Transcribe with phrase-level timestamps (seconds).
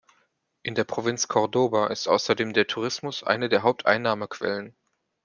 [0.63, 4.75] In der Provinz Córdoba ist außerdem der Tourismus eine der Haupteinnahmequellen.